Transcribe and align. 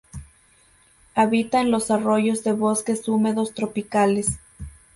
Habita 1.13 1.61
en 1.61 1.69
los 1.69 1.91
arroyos 1.91 2.43
de 2.43 2.53
bosques 2.53 3.07
húmedos 3.07 3.53
tropicales. 3.53 4.39